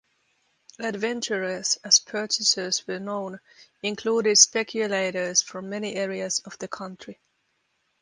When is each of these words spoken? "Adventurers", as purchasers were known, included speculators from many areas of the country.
"Adventurers", 0.79 1.77
as 1.83 1.99
purchasers 1.99 2.87
were 2.87 2.97
known, 2.97 3.39
included 3.83 4.35
speculators 4.35 5.43
from 5.43 5.69
many 5.69 5.93
areas 5.93 6.39
of 6.39 6.57
the 6.57 6.67
country. 6.67 7.19